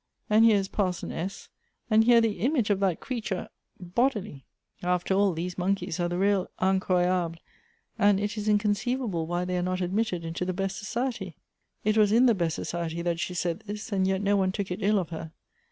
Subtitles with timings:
[0.31, 1.47] and here is Par son S.,
[1.87, 4.43] and here the image of that creature bodily!
[4.81, 7.37] After all, these monkeys are the real incroyables,
[7.99, 11.37] and it is inconceivable why they are not admitted into the best society.''
[11.83, 14.71] It was in the best society that she said this, and yet no one took
[14.71, 15.33] it ill of her.